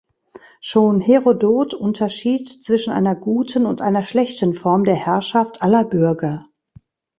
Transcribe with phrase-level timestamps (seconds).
[0.61, 6.47] Schon Herodot unterschied zwischen einer guten und einer schlechten Form der Herrschaft aller Bürger.